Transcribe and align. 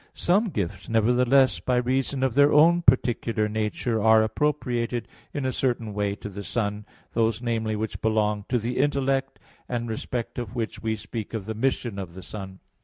1), 0.13 0.15
some 0.15 0.49
gifts 0.49 0.89
nevertheless, 0.89 1.59
by 1.59 1.75
reason 1.75 2.23
of 2.23 2.33
their 2.33 2.51
own 2.51 2.81
particular 2.81 3.47
nature, 3.47 4.01
are 4.01 4.23
appropriated 4.23 5.07
in 5.31 5.45
a 5.45 5.51
certain 5.51 5.93
way 5.93 6.15
to 6.15 6.27
the 6.27 6.43
Son, 6.43 6.87
those, 7.13 7.39
namely, 7.39 7.75
which 7.75 8.01
belong 8.01 8.43
to 8.49 8.57
the 8.57 8.79
intellect, 8.79 9.37
and 9.69 9.83
in 9.83 9.87
respect 9.89 10.39
of 10.39 10.55
which 10.55 10.81
we 10.81 10.95
speak 10.95 11.35
of 11.35 11.45
the 11.45 11.53
mission 11.53 11.99
of 11.99 12.15
the 12.15 12.23
Son. 12.23 12.57